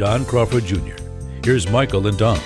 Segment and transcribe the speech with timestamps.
[0.00, 0.96] Don Crawford Jr.
[1.44, 2.38] Here's Michael and Don.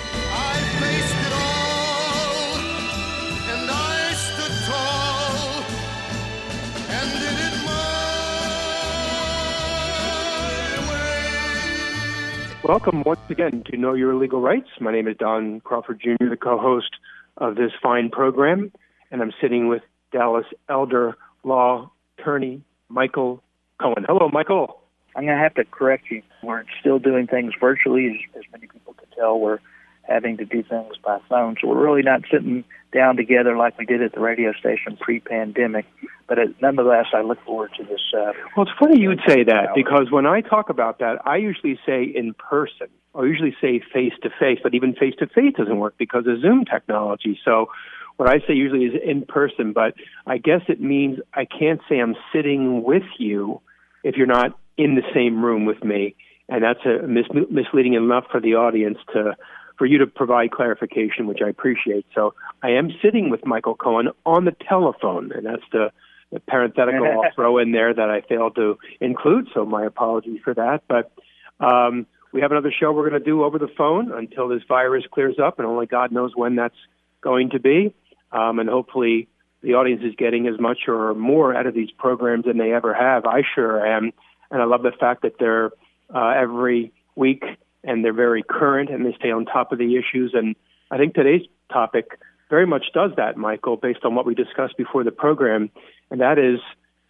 [12.65, 14.67] Welcome once again to Know Your Legal Rights.
[14.81, 16.97] My name is Don Crawford Jr., the co host
[17.37, 18.69] of this fine program,
[19.11, 19.81] and I'm sitting with
[20.11, 21.15] Dallas elder
[21.45, 23.41] law attorney Michael
[23.79, 24.03] Cohen.
[24.05, 24.81] Hello, Michael.
[25.15, 26.21] I'm going to have to correct you.
[26.43, 29.39] We're still doing things virtually, as, as many people can tell.
[29.39, 29.59] We're
[30.03, 33.85] having to do things by phone, so we're really not sitting down together like we
[33.85, 35.85] did at the radio station pre-pandemic.
[36.27, 38.01] But it, nonetheless, I look forward to this.
[38.13, 41.37] Uh, well, it's funny you would say that because when I talk about that, I
[41.37, 42.87] usually say in person.
[43.15, 46.41] I usually say face to face, but even face to face doesn't work because of
[46.41, 47.39] Zoom technology.
[47.45, 47.69] So
[48.17, 49.93] what I say usually is in person, but
[50.25, 53.61] I guess it means I can't say I'm sitting with you
[54.03, 56.15] if you're not in the same room with me,
[56.49, 59.35] and that's a mis- misleading enough for the audience to
[59.77, 62.05] for you to provide clarification, which I appreciate.
[62.13, 65.91] So I am sitting with Michael Cohen on the telephone, and that's the,
[66.31, 69.49] the parenthetical I'll throw in there that I failed to include.
[69.53, 70.83] So my apologies for that.
[70.87, 71.11] But
[71.59, 75.03] um, we have another show we're going to do over the phone until this virus
[75.11, 76.75] clears up, and only God knows when that's
[77.21, 77.93] going to be.
[78.31, 79.27] Um, and hopefully,
[79.61, 82.93] the audience is getting as much or more out of these programs than they ever
[82.93, 83.25] have.
[83.25, 84.11] I sure am
[84.55, 85.71] and I love the fact that they're
[86.13, 87.43] uh, every week
[87.83, 90.31] and they're very current and they stay on top of the issues.
[90.33, 90.55] And
[90.89, 92.17] I think today's topic
[92.49, 95.69] very much does that, Michael, based on what we discussed before the program,
[96.09, 96.61] and that is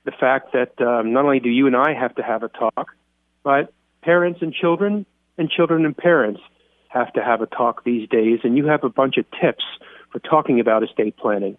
[0.05, 2.95] the fact that um, not only do you and I have to have a talk,
[3.43, 3.71] but
[4.01, 5.05] parents and children
[5.37, 6.41] and children and parents
[6.87, 8.39] have to have a talk these days.
[8.43, 9.63] And you have a bunch of tips
[10.11, 11.57] for talking about estate planning.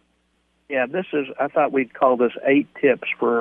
[0.69, 1.27] Yeah, this is.
[1.39, 3.41] I thought we'd call this eight tips for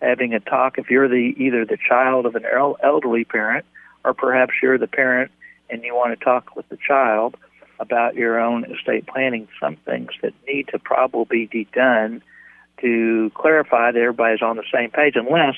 [0.00, 2.44] having a talk if you're the either the child of an
[2.82, 3.64] elderly parent
[4.04, 5.30] or perhaps you're the parent
[5.70, 7.36] and you want to talk with the child
[7.78, 12.22] about your own estate planning some things that need to probably be done
[12.80, 15.54] to clarify that everybody's on the same page unless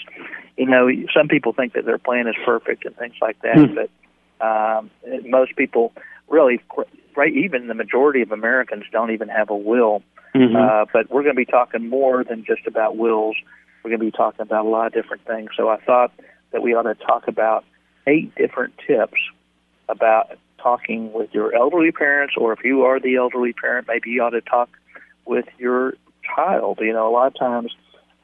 [0.56, 3.74] you know some people think that their plan is perfect and things like that mm.
[3.74, 3.90] but
[4.44, 4.90] um,
[5.26, 5.92] most people
[6.28, 6.60] really
[7.16, 10.02] right even the majority of americans don't even have a will
[10.34, 10.56] mm-hmm.
[10.56, 13.36] uh, but we're going to be talking more than just about wills
[13.88, 15.50] we're going to be talking about a lot of different things.
[15.56, 16.12] So I thought
[16.52, 17.64] that we ought to talk about
[18.06, 19.16] eight different tips
[19.88, 24.22] about talking with your elderly parents, or if you are the elderly parent, maybe you
[24.22, 24.68] ought to talk
[25.24, 25.94] with your
[26.36, 26.80] child.
[26.82, 27.74] You know, a lot of times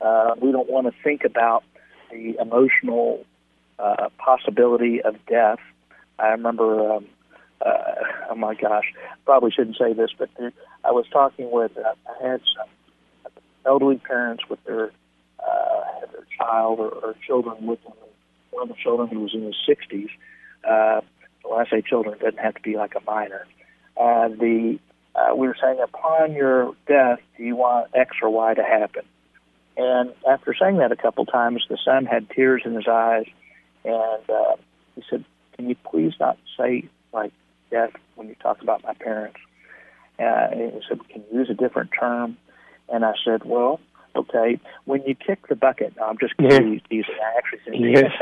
[0.03, 1.65] uh, we don't want to think about
[2.11, 3.25] the emotional
[3.79, 5.61] uh, possibility of death.
[6.19, 7.07] I remember, um,
[7.65, 7.83] uh,
[8.31, 8.93] oh my gosh,
[9.25, 10.29] probably shouldn't say this, but
[10.85, 13.33] I was talking with, uh, I had some
[13.65, 14.91] elderly parents with their
[15.47, 17.93] uh, their child or, or children with them.
[18.51, 20.09] One of the children who was in his 60s,
[20.69, 21.01] uh,
[21.43, 23.47] when I say children, it doesn't have to be like a minor.
[23.97, 24.79] Uh, the
[25.15, 29.05] uh, we were saying, upon your death, do you want X or Y to happen?
[29.77, 33.27] And after saying that a couple times, the son had tears in his eyes,
[33.85, 34.57] and uh,
[34.95, 35.25] he said,
[35.57, 37.33] "Can you please not say like
[37.71, 39.39] death when you talk about my parents?"
[40.19, 40.23] Uh,
[40.53, 42.37] and he said, "Can you use a different term?"
[42.89, 43.81] And I said, "Well,
[44.17, 46.75] okay, when you kick the bucket, no, I'm just kidding.
[46.75, 46.81] Yeah.
[46.91, 47.05] These
[47.37, 48.13] actually yes.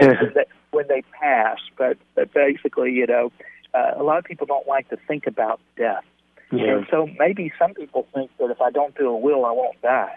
[0.70, 3.32] when they pass, but but basically, you know,
[3.74, 6.04] uh, a lot of people don't like to think about death,
[6.52, 6.76] yeah.
[6.76, 9.80] and so maybe some people think that if I don't do a will, I won't
[9.82, 10.14] die.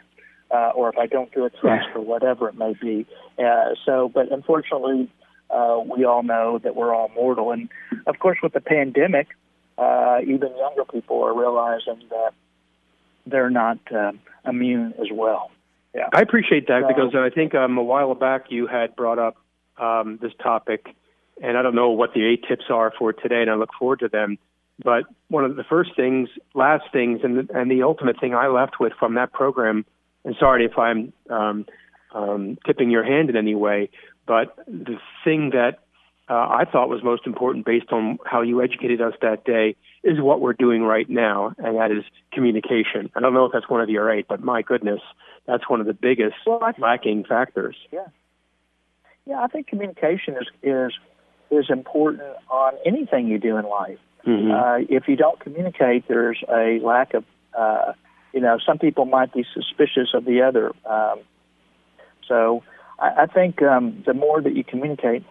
[0.54, 1.96] Uh, or if I don't do a trust yeah.
[1.96, 3.06] or whatever it may be.
[3.40, 5.10] Uh, so, but unfortunately,
[5.50, 7.52] uh, we all know that we're all mortal.
[7.52, 7.70] And
[8.06, 9.30] of course, with the pandemic,
[9.78, 12.34] uh, even younger people are realizing that
[13.26, 14.12] they're not uh,
[14.48, 15.52] immune as well.
[15.94, 19.20] Yeah, I appreciate that so, because I think um, a while back you had brought
[19.20, 19.36] up
[19.78, 20.96] um, this topic,
[21.42, 24.00] and I don't know what the eight tips are for today, and I look forward
[24.00, 24.38] to them.
[24.84, 28.48] But one of the first things, last things, and the, and the ultimate thing I
[28.48, 29.86] left with from that program,
[30.24, 31.66] and sorry if I'm um,
[32.14, 33.90] um, tipping your hand in any way,
[34.26, 35.80] but the thing that
[36.30, 40.20] uh, I thought was most important based on how you educated us that day is
[40.20, 42.04] what we're doing right now, and that is
[42.34, 43.12] communication.
[43.16, 45.02] I don't know if that's one of your eight, but my goodness,
[45.46, 47.76] that's one of the biggest well, lacking factors.
[47.92, 48.08] Yeah,
[49.26, 50.92] yeah, I think communication is is
[51.52, 54.00] is important on anything you do in life.
[54.26, 54.52] Mm-hmm.
[54.52, 57.26] Uh, if you don't communicate, there's a lack of,
[57.58, 57.94] uh,
[58.34, 60.72] you know, some people might be suspicious of the other.
[60.86, 61.20] Um,
[62.28, 62.64] so
[63.00, 65.24] I, I think um, the more that you communicate,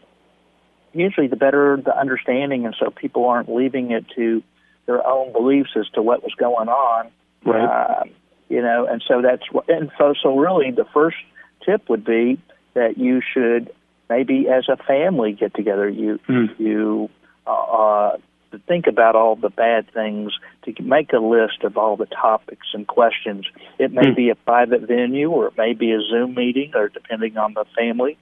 [0.93, 4.43] usually the better the understanding, and so people aren't leaving it to
[4.87, 7.11] their own beliefs as to what was going on.
[7.45, 7.65] Right.
[7.65, 8.05] Uh,
[8.49, 11.17] you know, and so that's what, and so, so really the first
[11.65, 12.39] tip would be
[12.75, 13.71] that you should
[14.09, 16.59] maybe as a family get together, you, Mm.
[16.59, 17.11] you,
[17.47, 18.17] uh, uh,
[18.51, 20.33] to think about all the bad things,
[20.65, 23.47] to make a list of all the topics and questions.
[23.79, 24.15] It may Hmm.
[24.15, 27.65] be a private venue or it may be a Zoom meeting or depending on the
[27.79, 28.17] family,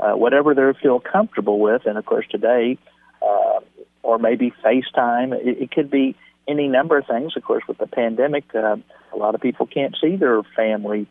[0.00, 1.84] uh, whatever they feel comfortable with.
[1.84, 2.78] And of course today,
[3.20, 3.60] uh,
[4.04, 6.14] or maybe FaceTime, it, it could be
[6.46, 7.36] any number of things.
[7.36, 8.76] Of course, with the pandemic, uh,
[9.12, 11.06] a lot of people can't see their family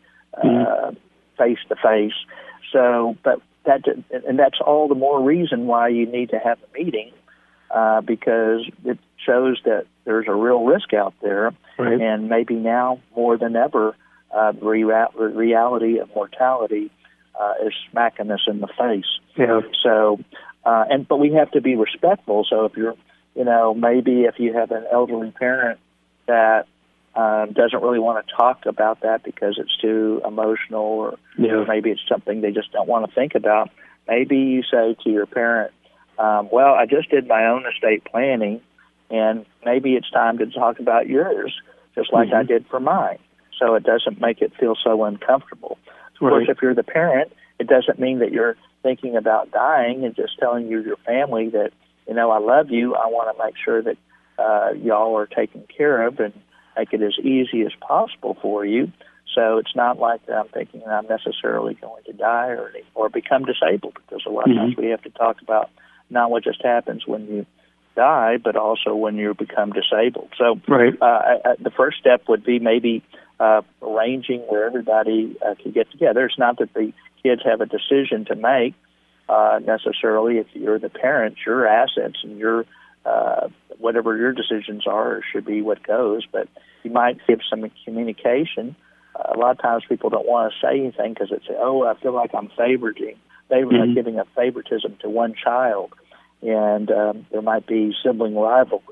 [1.38, 2.12] face to face.
[2.72, 3.82] So, but that
[4.26, 7.12] and that's all the more reason why you need to have a meeting
[7.70, 12.00] uh, because it shows that there's a real risk out there, Right.
[12.00, 13.96] and maybe now more than ever,
[14.32, 16.90] uh, the reality of mortality
[17.40, 19.04] uh, is smacking us in the face.
[19.36, 19.60] Yeah.
[19.82, 20.20] So,
[20.64, 22.46] uh, and but we have to be respectful.
[22.48, 22.94] So if you're,
[23.34, 25.78] you know, maybe if you have an elderly parent
[26.26, 26.66] that
[27.14, 31.64] um, doesn't really want to talk about that because it's too emotional, or Yeah.
[31.68, 33.70] maybe it's something they just don't want to think about.
[34.08, 35.72] Maybe you say to your parent,
[36.18, 38.60] um, "Well, I just did my own estate planning,
[39.10, 41.54] and maybe it's time to talk about yours,
[41.94, 42.48] just like I Mhm.
[42.48, 43.18] did for mine."
[43.58, 45.78] So it doesn't make it feel so uncomfortable.
[46.14, 50.14] Of course, if you're the parent, it doesn't mean that you're thinking about dying and
[50.14, 51.72] just telling you your family that
[52.06, 52.94] you know I love you.
[52.94, 53.96] I want to make sure that
[54.38, 56.32] uh, y'all are taken care of and
[56.76, 58.92] make it as easy as possible for you.
[59.34, 63.94] So it's not like I'm thinking I'm necessarily going to die or or become disabled
[63.94, 64.58] because a lot of Mhm.
[64.60, 65.70] times we have to talk about
[66.10, 67.46] not what just happens when you
[67.96, 70.28] die, but also when you become disabled.
[70.36, 70.94] So Right.
[71.00, 73.02] uh, I, I, the first step would be maybe
[73.40, 76.24] uh, arranging where everybody uh, can get together.
[76.26, 76.92] It's not that the
[77.22, 78.74] kids have a decision to make
[79.28, 80.38] uh, necessarily.
[80.38, 82.64] If you're the parents, your assets and your
[83.04, 83.48] uh,
[83.78, 86.24] whatever your decisions are should be what goes.
[86.30, 86.48] But
[86.82, 88.76] you might give some communication.
[89.14, 91.94] Uh, a lot of times people don't want to say anything because it's oh I
[92.00, 93.16] feel like I'm favoriting.
[93.48, 93.94] They were Mhm.
[93.94, 95.92] giving a favoritism to one child,
[96.42, 98.82] and um, there might be sibling rivalry.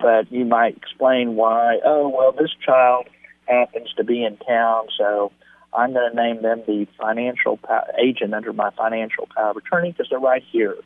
[0.00, 1.78] But you might explain why.
[1.84, 3.06] Oh well, this child
[3.46, 5.32] happens to be in town, so
[5.72, 9.92] I'm going to name them the financial pow- agent under my financial power of attorney
[9.92, 10.76] because they're right here.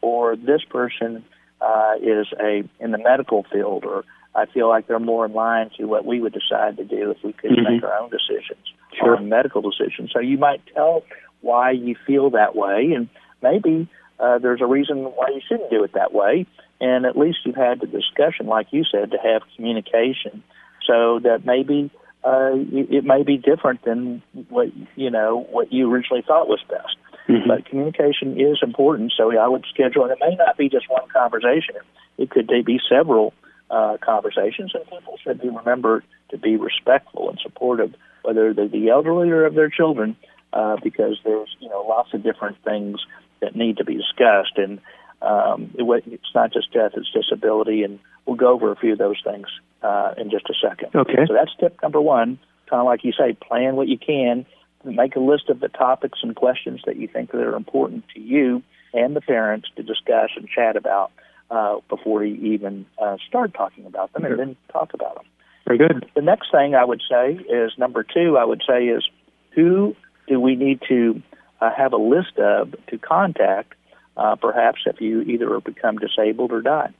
[0.00, 1.24] Or this person
[1.60, 5.70] uh, is a in the medical field, or I feel like they're more in line
[5.76, 7.68] to what we would decide to do if we could Mhm.
[7.72, 9.16] make our own decisions Sure.
[9.16, 10.12] on medical decisions.
[10.12, 11.02] So you might tell
[11.40, 13.08] why you feel that way, and
[13.42, 13.88] maybe
[14.20, 16.44] uh, there's a reason why you shouldn't do it that way.
[16.80, 20.42] And at least you've had the discussion, like you said, to have communication,
[20.86, 21.90] so that maybe
[22.24, 26.60] uh, it it may be different than what you know what you originally thought was
[26.68, 26.96] best.
[27.28, 27.46] Mhm.
[27.46, 31.06] But communication is important, so I would schedule, and it may not be just one
[31.12, 31.76] conversation.
[32.16, 33.34] It could be several
[33.70, 38.88] uh, conversations, and people should be remembered to be respectful and supportive, whether they're the
[38.88, 40.16] elderly or of their children,
[40.52, 42.98] uh, because there's you know lots of different things
[43.40, 44.80] that need to be discussed, and
[45.20, 48.98] um, it, it's not just death; it's disability, and we'll go over a few of
[48.98, 49.46] those things
[49.82, 50.94] uh, in just a second.
[50.94, 51.26] Okay.
[51.26, 52.38] So that's tip number one.
[52.68, 54.44] Kind of like you say, plan what you can.
[54.84, 58.20] Make a list of the topics and questions that you think that are important to
[58.20, 61.10] you and the parents to discuss and chat about
[61.50, 65.24] uh, before you even uh, start talking about them, and then talk about them.
[65.66, 66.06] Very good.
[66.14, 68.36] The next thing I would say is number two.
[68.36, 69.08] I would say is
[69.52, 71.22] who do we need to
[71.60, 73.74] uh, have a list of to contact,
[74.16, 76.92] uh, perhaps if you either become disabled or die.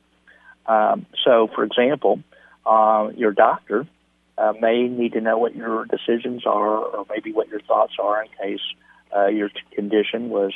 [0.69, 2.21] Um, so, for example,
[2.65, 3.87] uh, your doctor
[4.37, 8.23] uh, may need to know what your decisions are, or maybe what your thoughts are
[8.23, 8.61] in case
[9.17, 10.53] uh, your condition was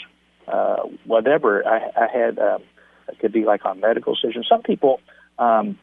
[0.46, 1.66] uh, whatever.
[1.66, 2.62] I, I had um,
[3.08, 4.46] it could be like on medical decisions.
[4.48, 5.00] Some people,
[5.38, 5.78] um,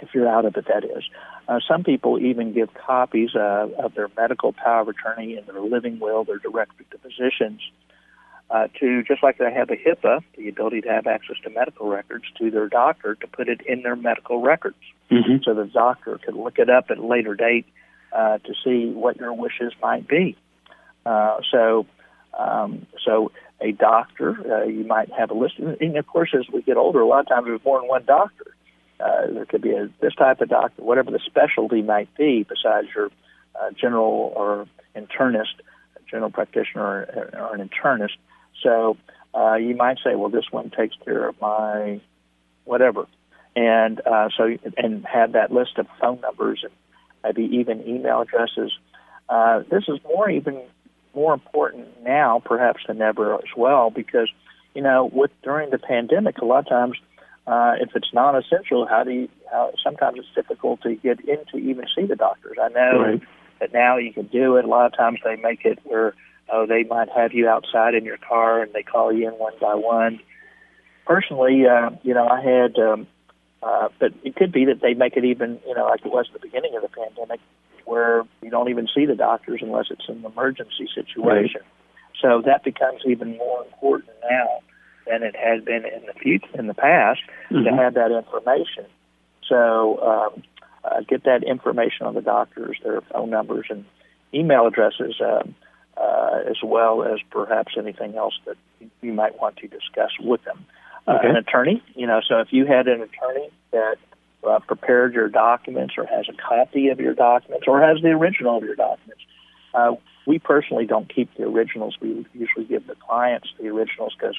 [0.00, 1.04] if you're out of it, that is.
[1.48, 5.60] Uh, some people even give copies uh, of their medical power of attorney and their
[5.60, 7.60] living will, their direct depositions,
[8.50, 11.88] uh, to just like they have a HIPAA, the ability to have access to medical
[11.88, 14.76] records, to their doctor to put it in their medical records
[15.10, 15.44] Mhm.
[15.44, 17.66] so the doctor could look it up at a later date
[18.12, 20.36] uh, to see what your wishes might be.
[21.04, 21.86] Uh, so,
[22.38, 26.62] um, so a doctor, uh, you might have a list, and of course, as we
[26.62, 28.54] get older, a lot of times there's more than one doctor.
[29.00, 32.88] Uh, there could be a, this type of doctor, whatever the specialty might be, besides
[32.94, 33.10] your
[33.60, 35.54] uh, general or internist,
[36.10, 38.16] general practitioner or, or an internist.
[38.62, 38.96] So
[39.34, 42.00] uh, you might say, well, this one takes care of my
[42.64, 43.06] whatever,
[43.56, 46.72] and uh, so and have that list of phone numbers and
[47.24, 48.72] maybe even email addresses.
[49.28, 50.60] Uh, this is more even
[51.14, 54.28] more important now, perhaps than ever as well, because
[54.74, 56.98] you know, with during the pandemic, a lot of times,
[57.46, 59.28] uh, if it's non-essential, how do you?
[59.50, 62.58] How, sometimes it's difficult to get in to even see the doctors.
[62.62, 63.22] I know right.
[63.60, 64.64] that now you can do it.
[64.64, 66.14] A lot of times they make it where
[66.52, 69.54] oh, they might have you outside in your car and they call you in one
[69.60, 70.20] by one.
[71.06, 73.06] Personally, uh, you know, I had, um,
[73.62, 76.26] uh, but it could be that they make it even, you know, like it was
[76.32, 77.40] at the beginning of the pandemic,
[77.84, 81.62] where you don't even see the doctors unless it's an emergency situation.
[81.62, 82.20] Right.
[82.20, 84.60] So that becomes even more important now
[85.06, 87.64] than it had been in the future, in the past, mm-hmm.
[87.64, 88.84] to have that information.
[89.48, 90.42] So um,
[90.84, 93.84] uh, get that information on the doctors, their phone numbers and
[94.34, 95.20] email addresses.
[95.20, 95.67] Um, uh,
[96.48, 98.56] as well as perhaps anything else that
[99.02, 100.64] you might want to discuss with them.
[101.06, 101.28] Uh, okay.
[101.28, 103.96] An attorney, you know, so if you had an attorney that
[104.46, 108.58] uh, prepared your documents or has a copy of your documents or has the original
[108.58, 109.22] of your documents,
[109.74, 109.92] uh,
[110.26, 111.96] we personally don't keep the originals.
[112.00, 114.36] We usually give the clients the originals because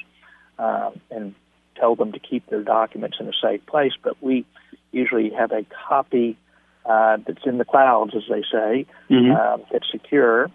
[0.60, 1.34] um, and
[1.76, 3.94] tell them to keep their documents in a safe place.
[4.02, 4.46] But we
[4.92, 6.38] usually have a copy
[6.86, 9.32] uh, that's in the clouds, as they say, mm-hmm.
[9.32, 10.52] uh, that's secure,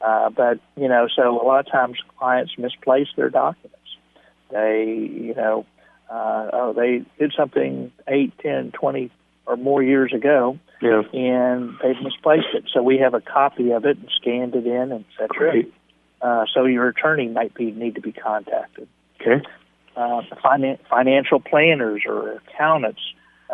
[0.00, 3.74] uh, but you know, so a lot of times clients misplace their documents.
[4.50, 5.66] They, you know,
[6.10, 9.10] uh, oh, they did something eight, ten, twenty,
[9.46, 11.02] or more years ago, yeah.
[11.12, 12.64] and they've misplaced it.
[12.72, 15.62] So we have a copy of it and scanned it in, et cetera.
[16.20, 18.88] Uh, so your attorney might be need to be contacted.
[19.20, 19.44] Okay.
[19.96, 23.00] Uh, finan- financial planners or accountants,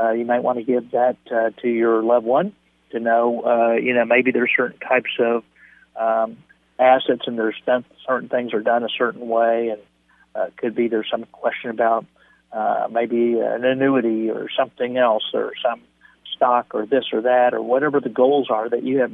[0.00, 2.52] uh, you might want to give that uh, to your loved one
[2.90, 3.42] to know.
[3.44, 5.42] Uh, you know, maybe there's certain types of
[5.96, 6.36] um,
[6.78, 9.80] assets and there's done, certain things are done a certain way, and
[10.34, 12.04] uh, could be there's some question about
[12.52, 15.80] uh, maybe an annuity or something else or some
[16.34, 19.12] stock or this or that or whatever the goals are that you have.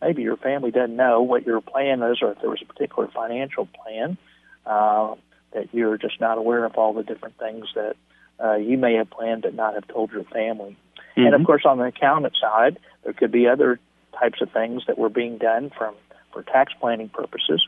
[0.00, 3.08] Maybe your family doesn't know what your plan is, or if there was a particular
[3.08, 4.16] financial plan
[4.64, 5.14] uh,
[5.52, 7.96] that you're just not aware of all the different things that
[8.42, 10.76] uh, you may have planned but not have told your family.
[11.16, 11.26] Mm-hmm.
[11.26, 13.78] And of course, on the accountant side, there could be other
[14.18, 15.94] types of things that were being done from
[16.32, 17.66] for tax planning purposes.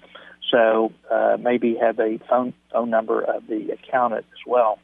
[0.50, 4.78] So uh, maybe have a phone phone number of the accountant as well.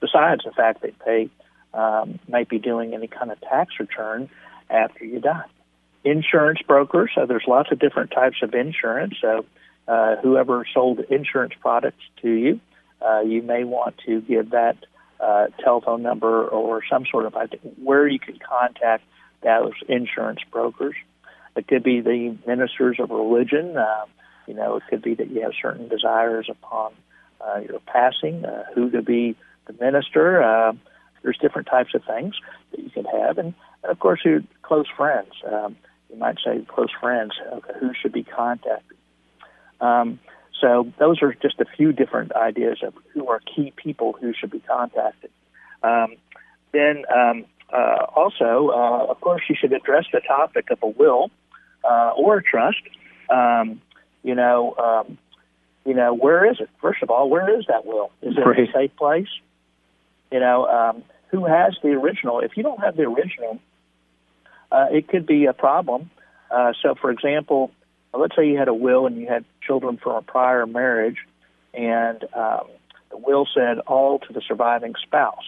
[0.00, 1.30] Besides the fact that they
[1.72, 4.28] um, might be doing any kind of tax return
[4.70, 5.44] after you die.
[6.04, 7.10] Insurance brokers.
[7.14, 9.14] So there's lots of different types of insurance.
[9.20, 9.46] So
[9.88, 12.60] uh, whoever sold insurance products to you,
[13.00, 14.76] uh, you may want to give that
[15.20, 17.34] uh, telephone number or some sort of
[17.82, 19.04] where you can contact
[19.42, 20.94] those insurance brokers.
[21.56, 23.76] It could be the ministers of religion.
[23.76, 24.06] Uh,
[24.46, 26.92] you know, it could be that you have certain desires upon
[27.40, 30.42] uh, your passing, uh, who to be the minister.
[30.42, 30.72] Uh,
[31.22, 32.34] there's different types of things
[32.70, 35.30] that you could have, and, and of course, your close friends.
[35.50, 35.76] Um,
[36.10, 37.32] you might say close friends.
[37.52, 38.96] Okay, who should be contacted?
[39.80, 40.18] Um,
[40.60, 44.50] so those are just a few different ideas of who are key people who should
[44.50, 45.30] be contacted.
[45.82, 46.16] Um,
[46.72, 51.30] then um, uh, also, uh, of course, you should address the topic of a will
[51.84, 52.82] uh, or a trust.
[53.30, 53.80] Um,
[54.22, 55.18] you know, um,
[55.84, 56.70] you know, where is it?
[56.80, 58.10] First of all, where is that will?
[58.22, 58.68] Is it right.
[58.68, 59.28] a safe place?
[60.32, 62.40] You know, um, who has the original?
[62.40, 63.60] If you don't have the original,
[64.72, 66.10] uh, it could be a problem.
[66.50, 67.70] Uh, so, for example,
[68.12, 71.18] let's say you had a will and you had children from a prior marriage,
[71.72, 72.66] and um,
[73.10, 75.44] the will said all to the surviving spouse,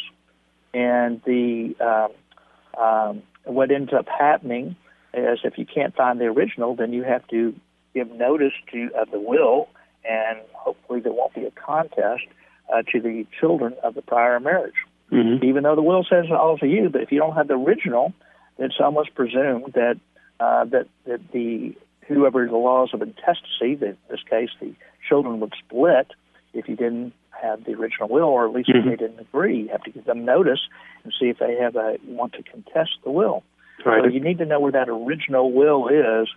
[0.75, 4.77] and the um, um, what ends up happening
[5.15, 7.55] is if you can't find the original, then you have to
[7.95, 9.69] give notice to of the will,
[10.09, 12.25] and hopefully there won't be a contest
[12.73, 14.75] uh, to the children of the prior marriage.
[15.13, 15.45] Mm-hmm.
[15.45, 18.13] Even though the will says all to you, but if you don't have the original,
[18.59, 19.99] it's almost presumed that
[20.41, 21.75] uh, that that the
[22.09, 24.75] whoever the laws of intestacy, that in this case the
[25.09, 26.09] children would split
[26.53, 28.89] if you didn't have the original will, or at least mm-hmm.
[28.89, 29.63] if they didn't agree.
[29.63, 30.61] You have to give them notice
[31.05, 33.43] and see if they have a want to contest the will.
[33.85, 34.03] Right.
[34.03, 36.29] So you need to know where that original will is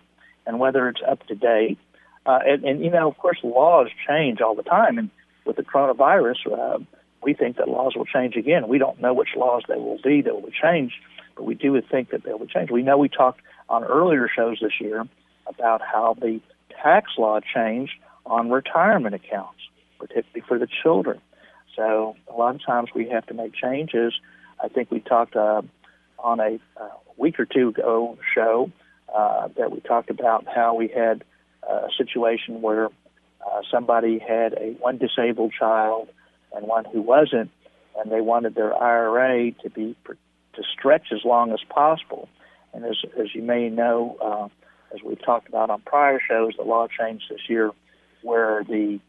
[0.46, 1.78] and whether it's up to date.
[2.26, 4.98] Uh, and, and, you know, of course, laws change all the time.
[4.98, 5.10] And
[5.44, 6.78] with the coronavirus, uh,
[7.22, 8.68] we think that laws will change again.
[8.68, 10.92] We don't know which laws they will be that will change,
[11.36, 12.70] but we do think that they will change.
[12.70, 15.06] We know we talked on earlier shows this year
[15.46, 16.40] about how the
[16.82, 17.92] tax law changed
[18.26, 19.60] on retirement accounts,
[19.98, 21.20] particularly for the children.
[21.76, 24.14] So a lot of times we have to make changes.
[24.62, 25.62] I think we talked uh,
[26.18, 26.88] on a uh,
[27.20, 28.70] week or two ago show
[29.14, 31.22] uh, that we talked about how we had
[31.68, 36.08] uh, a situation where uh, somebody had a one disabled child
[36.54, 37.50] and one who wasn't,
[37.98, 42.28] and they wanted their IRA to be to stretch as long as possible.
[42.72, 46.64] And as as you may know, uh, as we've talked about on prior shows, the
[46.64, 47.70] law changed this year
[48.22, 49.00] where the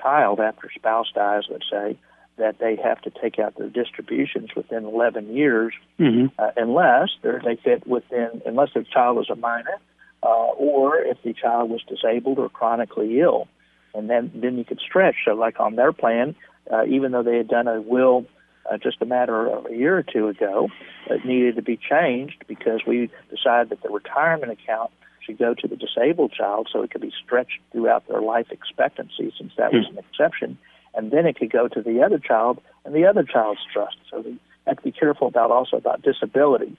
[0.00, 1.98] child, after spouse dies, let's say,
[2.40, 6.26] that they have to take out their distributions within 11 years, mm-hmm.
[6.38, 9.78] uh, unless they fit within, unless the child was a minor,
[10.22, 13.46] uh, or if the child was disabled or chronically ill,
[13.94, 15.16] and then then you could stretch.
[15.24, 16.34] So, like on their plan,
[16.70, 18.26] uh, even though they had done a will
[18.70, 20.68] uh, just a matter of a year or two ago,
[21.08, 24.90] it needed to be changed because we decided that the retirement account
[25.24, 29.32] should go to the disabled child so it could be stretched throughout their life expectancy,
[29.38, 29.98] since that was hmm.
[29.98, 30.58] an exception,
[30.94, 33.96] and then it could go to the other child and the other child's trust.
[34.10, 36.76] So we have to be careful about also about disability.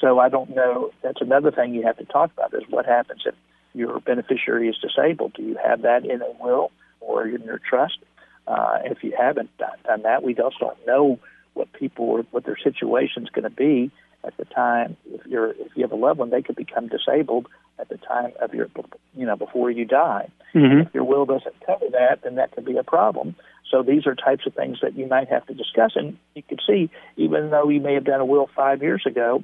[0.00, 0.90] So I don't know.
[1.02, 3.34] That's another thing you have to talk about is what happens if
[3.74, 5.34] your beneficiary is disabled.
[5.34, 7.98] Do you have that in a will or in your trust?
[8.46, 11.18] Uh, if you haven't done that, we just don't know
[11.54, 13.90] what people what their situation is going to be
[14.24, 14.96] at the time.
[15.06, 17.46] If you're if you have a loved one, they could become disabled
[17.78, 18.68] at the time of your
[19.16, 20.28] you know before you die.
[20.54, 20.80] Mm-hmm.
[20.80, 23.36] If your will doesn't cover that, then that could be a problem.
[23.70, 25.92] So these are types of things that you might have to discuss.
[25.94, 29.42] And you can see, even though you may have done a will five years ago,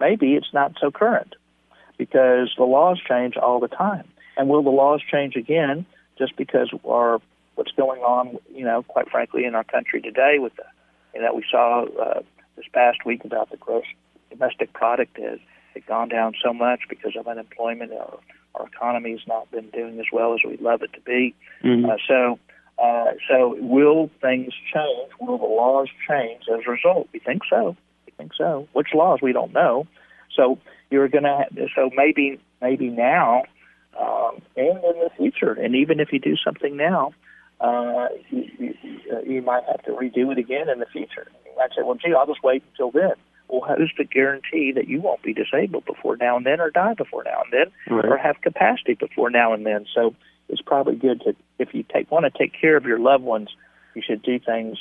[0.00, 1.34] maybe it's not so current
[1.98, 4.04] because the laws change all the time.
[4.36, 5.84] And will the laws change again
[6.16, 7.20] just because our
[7.56, 10.64] what's going on, you know, quite frankly, in our country today with the,
[11.14, 12.20] you know, we saw uh,
[12.56, 13.84] this past week about the gross
[14.30, 15.38] domestic product has
[15.74, 17.92] it gone down so much because of unemployment.
[17.92, 18.18] Our,
[18.54, 21.34] our economy has not been doing as well as we'd love it to be.
[21.64, 21.90] Mm-hmm.
[21.90, 22.38] Uh, so,
[22.80, 25.10] uh, so will things change?
[25.20, 27.08] Will the laws change as a result?
[27.12, 27.76] We think so.
[28.06, 28.68] We think so.
[28.72, 29.20] Which laws?
[29.22, 29.86] We don't know.
[30.34, 30.58] So
[30.90, 31.46] you're gonna.
[31.74, 33.42] So maybe maybe now
[33.98, 37.12] um, and in the future, and even if you do something now,
[37.60, 38.74] uh, you, you,
[39.12, 41.26] uh, you might have to redo it again in the future.
[41.44, 43.14] You might say, "Well, gee, I'll just wait until then."
[43.48, 46.94] Well, who's to guarantee that you won't be disabled before now and then, or die
[46.94, 48.04] before now and then, right.
[48.04, 49.86] or have capacity before now and then?
[49.94, 50.14] So
[50.48, 53.48] it's probably good to, if you take want to take care of your loved ones,
[53.94, 54.78] you should do things,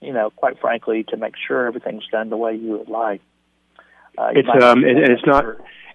[0.00, 3.20] you know, quite frankly, to make sure everything's done the way you would like.
[4.18, 5.44] Uh, it's um, and, and it's not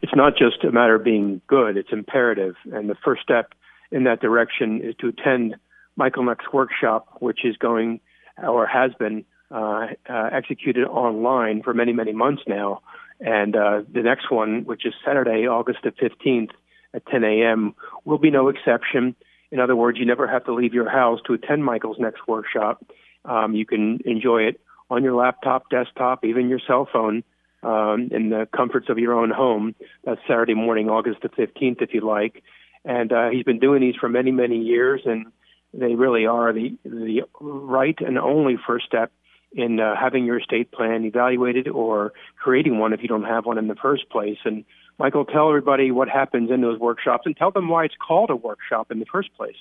[0.02, 2.56] it's not just a matter of being good; it's imperative.
[2.72, 3.54] And the first step
[3.92, 5.56] in that direction is to attend
[5.96, 8.00] Michael's next workshop, which is going
[8.42, 12.82] or has been uh, uh, executed online for many many months now.
[13.20, 16.52] And uh, the next one, which is Saturday, August the fifteenth
[16.94, 17.76] at 10 a.m.,
[18.06, 19.16] will be no exception.
[19.52, 22.86] In other words, you never have to leave your house to attend Michael's next workshop.
[23.26, 27.24] Um, you can enjoy it on your laptop, desktop, even your cell phone
[27.64, 29.76] um, in the comforts of your own home.
[30.04, 32.44] That's Saturday morning, August the 15th, if you like.
[32.84, 35.28] And uh, he's been doing these for many, many years, and
[35.74, 39.12] they really are the the right and only first step
[39.54, 43.58] in uh, having your estate plan evaluated or creating one if you don't have one
[43.58, 44.38] in the first place.
[44.46, 44.66] And
[45.02, 48.36] Michael, tell everybody what happens in those workshops and tell them why it's called a
[48.36, 49.56] workshop in the first place.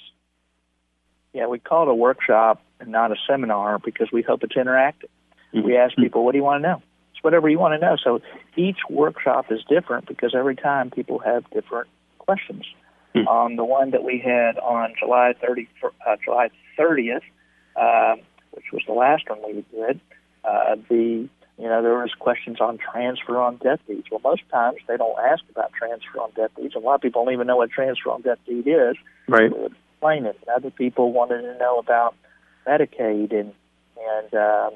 [1.32, 5.08] Yeah, we call it a workshop and not a seminar because we hope it's interactive.
[5.54, 5.62] Mm-hmm.
[5.66, 6.82] We ask people, what do you want to know?
[7.14, 7.96] It's whatever you want to know.
[8.04, 8.20] So
[8.54, 12.66] each workshop is different because every time people have different questions.
[13.14, 13.26] Hmm.
[13.26, 17.22] On the one that we had on July 30, uh, July 30th,
[17.76, 18.16] uh,
[18.50, 20.00] which was the last one we did,
[20.44, 24.06] uh, the you know there was questions on transfer on death deeds.
[24.10, 26.74] Well, most times they don't ask about transfer on death deeds.
[26.74, 28.96] A lot of people don't even know what transfer on death deed is.
[29.28, 29.52] Right.
[29.92, 30.38] explain it.
[30.54, 32.14] Other people wanted to know about
[32.66, 33.52] Medicaid and
[34.00, 34.70] and um,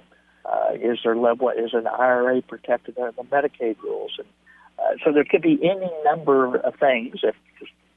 [0.45, 4.13] uh, is there level is an IRA protected under the Medicaid rules?
[4.19, 4.29] And
[4.79, 7.35] uh, so there could be any number of things if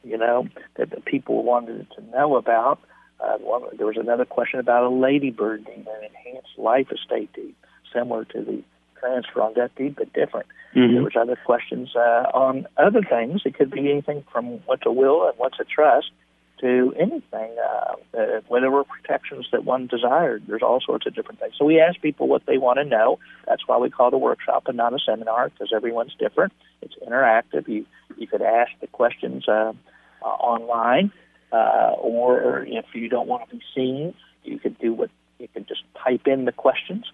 [0.06, 0.48] you know
[0.78, 2.80] that the people wanted to know about.
[3.20, 7.56] Uh, one, there was another question about a ladybird deed, an enhanced life estate deed,
[7.92, 8.64] similar to the
[9.00, 10.48] transfer on death deed, but different.
[10.76, 10.94] Mm-hmm.
[10.94, 13.42] There was other questions uh, on other things.
[13.46, 16.12] It could be anything from what's a will and what's a trust
[16.60, 20.44] to anything, uh, uh, whatever protections that one desired.
[20.48, 21.54] There's all sorts of different things.
[21.58, 23.20] So we ask people what they want to know.
[23.48, 26.54] That's why we call it a workshop and not a seminar because everyone's different.
[26.82, 27.68] It's interactive.
[27.68, 27.86] You
[28.18, 29.74] you could ask the questions uh,
[30.22, 31.12] uh, online,
[31.52, 35.68] uh, or if you don't want to be seen, you could do what you could
[35.68, 37.06] just type in the questions.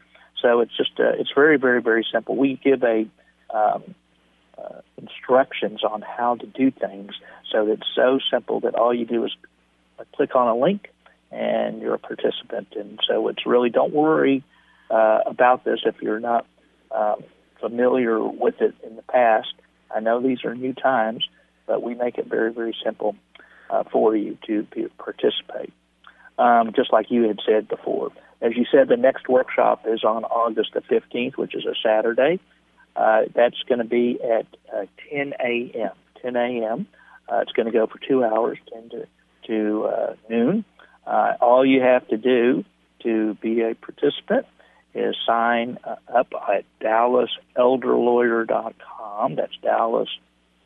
[0.44, 2.36] So it's just uh, it's very very very simple.
[2.36, 3.08] We give a
[3.50, 3.96] um,
[4.58, 7.14] uh, instructions on how to do things
[7.54, 9.32] so it's so simple that all you do is
[10.16, 10.90] click on a link
[11.32, 12.70] and you're a participant.
[12.76, 14.44] And so it's really don't worry
[14.90, 16.46] uh, about this if you're not
[16.92, 17.24] um,
[17.60, 19.54] familiar with it in the past.
[19.96, 21.28] I know these are new times,
[21.68, 23.16] but we make it very, very simple.
[23.70, 25.74] uh, for you to participate.
[26.38, 28.12] Um, just like you had said before.
[28.42, 32.40] As you said, the next workshop is on August the 15th, which is a Saturday.
[32.96, 35.92] Uh, that's going to be at uh, 10 a.m.
[36.22, 36.86] 10 a.m.
[37.32, 39.08] Uh, it's going to go for two hours, 10 to,
[39.48, 40.66] to uh, noon.
[41.06, 42.64] Uh, all you have to do
[43.02, 44.46] to be a participant
[44.94, 49.36] is sign uh, up at DallasElderLawyer.com.
[49.36, 49.56] That's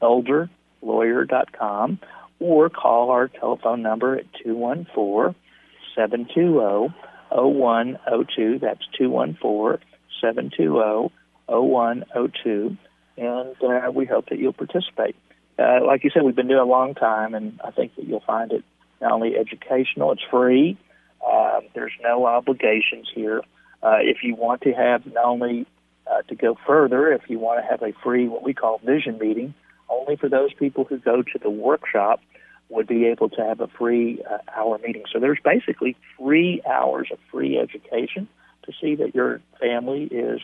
[0.01, 1.99] DallasElderLawyer.com.
[2.39, 5.33] Or call our telephone number at 214
[5.97, 6.93] 720
[7.31, 8.59] 0102.
[8.59, 9.85] That's 214
[10.21, 11.11] 720
[11.47, 12.77] 0102.
[13.17, 15.15] And uh, we hope that you'll participate.
[15.59, 18.19] Uh, like you said, we've been doing a long time, and I think that you'll
[18.21, 18.63] find it
[19.01, 20.77] not only educational, it's free.
[21.25, 23.41] Uh, there's no obligations here.
[23.81, 25.65] Uh, if you want to have not only
[26.05, 29.17] uh, to go further, if you want to have a free, what we call vision
[29.17, 29.53] meeting,
[29.89, 32.19] only for those people who go to the workshop
[32.69, 35.03] would be able to have a free uh, hour meeting.
[35.11, 38.27] So there's basically three hours of free education
[38.63, 40.41] to see that your family is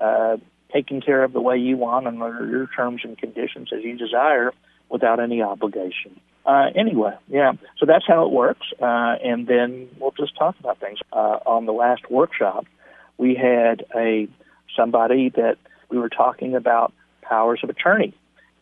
[0.00, 0.38] uh,
[0.72, 3.96] taken care of the way you want and under your terms and conditions as you
[3.96, 4.52] desire
[4.88, 6.18] without any obligation.
[6.46, 8.66] Uh, anyway, yeah, so that's how it works.
[8.80, 10.98] Uh, and then we'll just talk about things.
[11.12, 12.64] Uh, on the last workshop,
[13.18, 14.28] we had a
[14.74, 15.56] somebody that
[15.90, 18.14] we were talking about powers of attorney,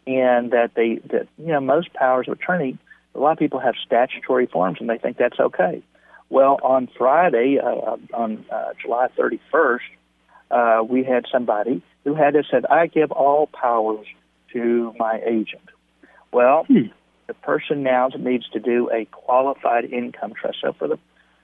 [0.07, 2.77] and that they that you know most powers of attorney,
[3.16, 5.83] a lot of people have statutory forms and they think that's okay.
[6.29, 9.79] Well, on Friday, uh, on uh, July 31st,
[10.50, 14.07] uh, we had somebody who had said, "I give all powers
[14.52, 15.68] to my agent."
[16.33, 16.88] Well, hmm
[17.26, 20.59] the person now needs to do a qualified income trust.
[20.62, 20.98] So for the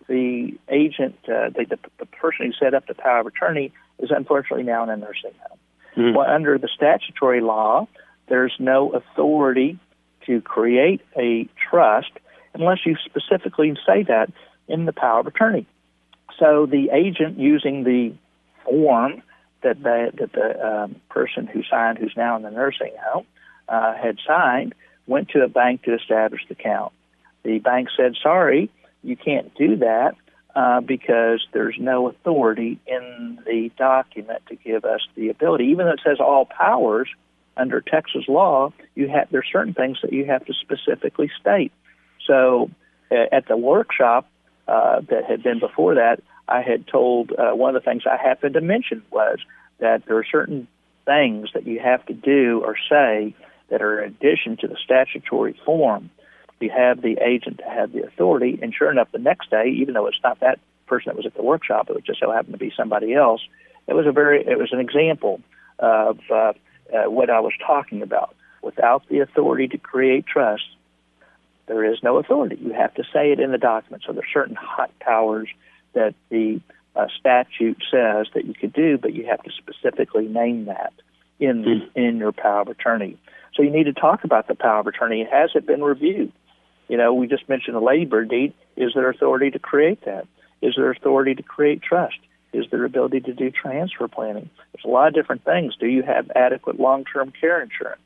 [0.09, 4.11] the agent, uh, the, the, the person who set up the power of attorney is
[4.11, 5.59] unfortunately now in a nursing home.
[5.97, 6.17] Mm-hmm.
[6.17, 7.87] Well, under the statutory law,
[8.29, 9.79] there's no authority
[10.27, 12.13] to create a trust
[12.55, 14.31] unless you specifically say that
[14.69, 15.67] in the power of attorney.
[16.39, 18.15] So the agent using the
[18.65, 19.23] form
[19.63, 23.27] that the, that the um, person who signed, who's now in the nursing home,
[23.69, 24.75] uh, had signed,
[25.07, 26.93] went to a bank to establish the account.
[27.43, 28.71] The bank said, sorry,
[29.03, 30.15] you can't do that
[30.55, 35.65] uh, because there's no authority in the document to give us the ability.
[35.67, 37.09] Even though it says all powers
[37.57, 41.73] under Texas law, you have there's certain things that you have to specifically state.
[42.27, 42.71] So
[43.11, 44.27] at the workshop
[44.69, 48.17] uh, that had been before that, I had told uh, one of the things I
[48.17, 49.39] happened to mention was
[49.79, 50.69] that there are certain
[51.05, 53.35] things that you have to do or say
[53.69, 56.11] that are in addition to the statutory form.
[56.61, 59.95] You have the agent to have the authority, and sure enough, the next day, even
[59.95, 62.59] though it's not that person that was at the workshop, it just so happened to
[62.59, 63.41] be somebody else.
[63.89, 65.41] It was a very, it was an example
[65.81, 66.53] of uh,
[66.93, 68.35] uh, what I was talking about.
[68.63, 70.65] Without the authority to create trust,
[71.67, 72.59] there is no authority.
[72.61, 74.05] You have to say it in the document.
[74.07, 75.49] So there are certain hot powers
[75.95, 76.61] that the
[76.95, 80.93] uh, statute says that you could do, but you have to specifically name that
[81.41, 81.89] in mm.
[81.95, 83.19] in your power of attorney.
[83.55, 85.27] So you need to talk about the power of attorney.
[85.31, 86.33] Has it been reviewed?
[86.89, 88.55] You know, we just mentioned the ladybird deed.
[88.77, 90.27] Is there authority to create that?
[90.61, 92.19] Is there authority to create trust?
[92.53, 94.51] Is their ability to do transfer planning?
[94.73, 95.75] There's a lot of different things.
[95.81, 98.03] Do you have adequate long-term care insurance?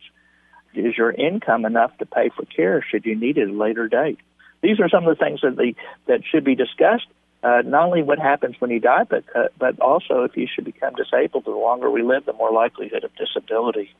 [0.74, 3.88] Is your income enough to pay for care should you need it at a later
[3.88, 4.18] date?
[4.62, 5.74] These are some of the things that the
[6.06, 7.06] that should be discussed.
[7.42, 10.64] Uh, not only what happens when you die, but uh, but also if you should
[10.64, 11.44] become disabled.
[11.44, 13.90] The longer we live, the more likelihood of disability.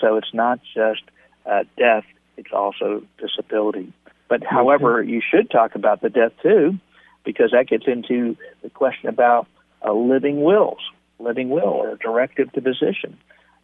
[0.00, 1.02] So it's not just
[1.46, 2.04] uh, death,
[2.36, 3.92] it's also disability.
[4.28, 6.78] But however, you should talk about the death too,
[7.24, 9.46] because that gets into the question about
[9.84, 10.80] uh, living wills,
[11.18, 13.16] living will or directive to physician.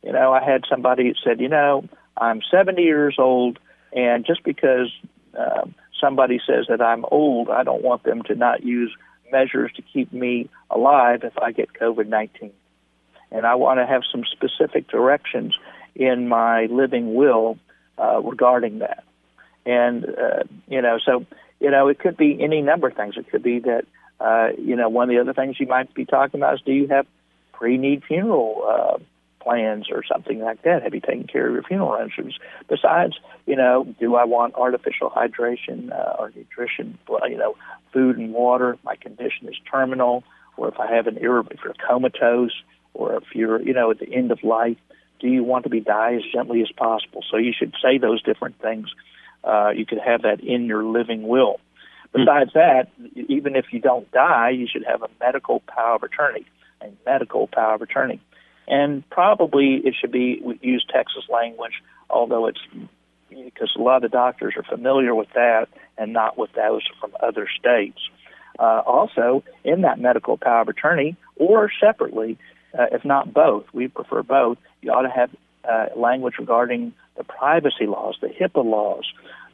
[0.02, 1.84] You know, I had somebody that said, you know,
[2.16, 3.58] I'm 70 years old,
[3.92, 4.90] and just because
[5.38, 5.66] uh,
[6.00, 8.94] somebody says that I'm old, I don't want them to not use
[9.32, 12.52] measures to keep me alive if I get COVID 19.
[13.32, 15.54] And I want to have some specific directions
[15.94, 17.58] in my living will
[17.98, 19.04] uh, regarding that.
[19.64, 21.26] And, uh, you know, so,
[21.58, 23.16] you know, it could be any number of things.
[23.16, 23.84] It could be that,
[24.20, 26.72] uh, you know, one of the other things you might be talking about is do
[26.72, 27.06] you have
[27.52, 28.98] pre need funeral uh,
[29.46, 30.82] plans or something like that?
[30.82, 32.36] Have you taken care of your funeral arrangements?
[32.68, 33.14] Besides,
[33.46, 36.98] you know, do I want artificial hydration uh, or nutrition,
[37.28, 37.56] you know,
[37.92, 38.76] food and water?
[38.84, 40.24] My condition is terminal,
[40.56, 42.52] or if I have an irreversible, if you're comatose,
[42.92, 44.78] or if you're, you know, at the end of life,
[45.20, 47.22] do you want to be die as gently as possible?
[47.30, 48.88] So you should say those different things.
[49.44, 51.60] Uh, you could have that in your living will.
[52.12, 56.46] Besides that, even if you don't die, you should have a medical power of attorney,
[56.80, 58.20] a medical power of attorney.
[58.68, 62.60] And probably it should be use Texas language, although it's
[63.28, 67.12] because a lot of the doctors are familiar with that and not with those from
[67.22, 67.98] other states.
[68.58, 72.38] Uh, also, in that medical power of attorney or separately,
[72.78, 75.30] uh, if not both, we prefer both, you ought to have
[75.68, 79.04] uh, language regarding the privacy laws, the HIPAA laws.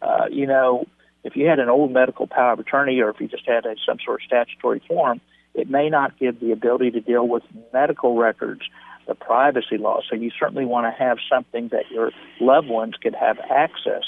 [0.00, 0.86] Uh, you know,
[1.24, 3.74] if you had an old medical power of attorney or if you just had a,
[3.86, 5.20] some sort of statutory form,
[5.54, 8.62] it may not give the ability to deal with medical records,
[9.06, 10.04] the privacy laws.
[10.08, 14.02] So you certainly want to have something that your loved ones could have access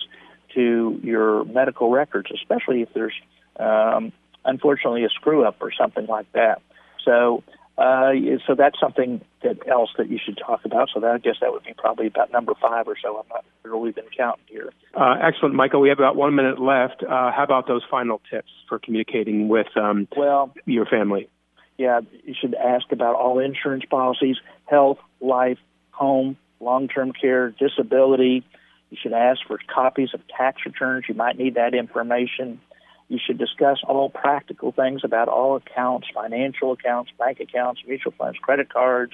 [0.55, 3.14] to your medical records, especially if there's
[3.59, 4.12] um,
[4.44, 6.62] unfortunately a screw up or something like that.
[7.05, 7.42] So
[7.76, 8.12] uh,
[8.46, 10.90] so that's something that else that you should talk about.
[10.94, 13.18] So that I guess that would be probably about number five or so.
[13.18, 14.70] I'm not really been counting here.
[14.94, 15.80] Uh, excellent, Michael.
[15.80, 17.02] We have about one minute left.
[17.02, 21.28] Uh, how about those final tips for communicating with um, well your family?
[21.76, 25.58] Yeah, you should ask about all insurance policies, health, life,
[25.90, 28.44] home, long-term care, disability.
[28.90, 31.06] You should ask for copies of tax returns.
[31.08, 32.60] You might need that information.
[33.08, 38.38] You should discuss all practical things about all accounts, financial accounts, bank accounts, mutual funds,
[38.38, 39.12] credit cards,